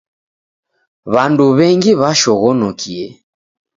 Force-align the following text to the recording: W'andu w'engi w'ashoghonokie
W'andu 1.13 1.45
w'engi 1.57 1.91
w'ashoghonokie 2.01 3.03